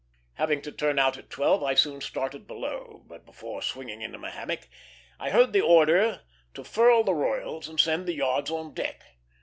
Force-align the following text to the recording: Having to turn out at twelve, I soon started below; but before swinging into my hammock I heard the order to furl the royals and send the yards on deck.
Having 0.33 0.63
to 0.63 0.71
turn 0.71 0.97
out 0.97 1.15
at 1.19 1.29
twelve, 1.29 1.61
I 1.61 1.75
soon 1.75 2.01
started 2.01 2.47
below; 2.47 3.03
but 3.05 3.23
before 3.23 3.61
swinging 3.61 4.01
into 4.01 4.17
my 4.17 4.31
hammock 4.31 4.67
I 5.19 5.29
heard 5.29 5.53
the 5.53 5.61
order 5.61 6.21
to 6.55 6.63
furl 6.63 7.03
the 7.03 7.13
royals 7.13 7.69
and 7.69 7.79
send 7.79 8.07
the 8.07 8.15
yards 8.15 8.49
on 8.49 8.73
deck. 8.73 9.03